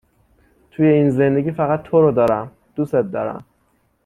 توی 0.71 0.87
این 0.87 1.09
زندگی 1.09 1.51
فقط 1.51 1.83
تو 1.83 2.01
رو 2.01 2.11
دارم 2.11 2.51
دوست 2.75 2.93
دارم. 2.95 3.45